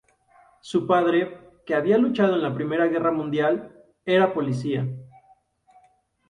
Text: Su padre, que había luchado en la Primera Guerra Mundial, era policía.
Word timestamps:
Su 0.61 0.87
padre, 0.87 1.59
que 1.63 1.75
había 1.75 1.99
luchado 1.99 2.33
en 2.35 2.41
la 2.41 2.55
Primera 2.55 2.87
Guerra 2.87 3.11
Mundial, 3.11 3.79
era 4.03 4.33
policía. 4.33 4.87